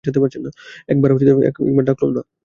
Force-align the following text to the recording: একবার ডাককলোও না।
একবার 0.89 1.09
ডাককলোও 1.87 2.11
না। 2.15 2.21